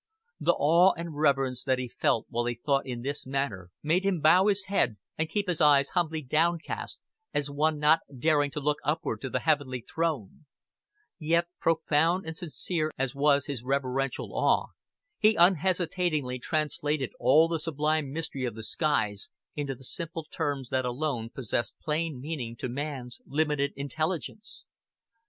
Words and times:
The 0.39 0.53
awe 0.55 0.93
and 0.97 1.15
reverence 1.15 1.63
that 1.63 1.77
he 1.77 1.87
felt 1.87 2.25
while 2.27 2.45
he 2.47 2.55
thought 2.55 2.87
in 2.87 3.03
this 3.03 3.27
manner 3.27 3.69
made 3.83 4.03
him 4.03 4.19
bow 4.19 4.47
his 4.47 4.65
head 4.65 4.97
and 5.15 5.29
keep 5.29 5.47
his 5.47 5.61
eyes 5.61 5.89
humbly 5.89 6.23
downcast, 6.23 7.01
as 7.35 7.51
one 7.51 7.77
not 7.77 7.99
daring 8.17 8.49
to 8.49 8.59
look 8.59 8.79
upward 8.83 9.21
to 9.21 9.29
the 9.29 9.41
heavenly 9.41 9.79
throne; 9.79 10.47
yet, 11.19 11.49
profound 11.59 12.25
and 12.25 12.35
sincere 12.35 12.89
as 12.97 13.13
was 13.13 13.45
his 13.45 13.61
reverential 13.61 14.33
awe, 14.33 14.69
he 15.19 15.35
unhesitatingly 15.35 16.39
translated 16.39 17.11
all 17.19 17.47
the 17.47 17.59
sublime 17.59 18.11
mystery 18.11 18.43
of 18.45 18.55
the 18.55 18.63
skies 18.63 19.29
into 19.55 19.75
the 19.75 19.83
simple 19.83 20.23
terms 20.23 20.69
that 20.69 20.83
alone 20.83 21.29
possess 21.29 21.73
plain 21.79 22.19
meaning 22.19 22.55
to 22.55 22.67
man's 22.67 23.19
limited 23.27 23.71
intelligence. 23.75 24.65